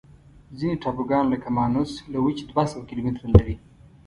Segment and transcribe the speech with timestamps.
[0.57, 3.55] ځینې ټاپوګان لکه مانوس له وچې دوه سوه کیلومتره لري.